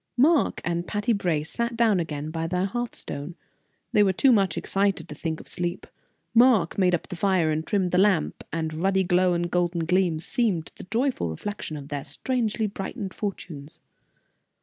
[0.17, 3.35] Mark and Patty Brace sat down again by their hearth stone.
[3.91, 5.85] They were too much excited to think of sleep.
[6.33, 10.17] Mark made up the fire and trimmed the lamp, and ruddy glow and golden gleam
[10.17, 13.79] seemed the joyful reflection of their strangely brightened fortunes.